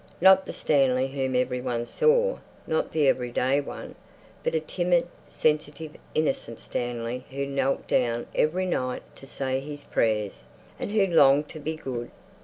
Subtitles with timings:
[0.19, 3.93] Not the Stanley whom every one saw, not the everyday one;
[4.43, 10.45] but a timid, sensitive, innocent Stanley who knelt down every night to say his prayers,
[10.79, 12.09] and who longed to be good.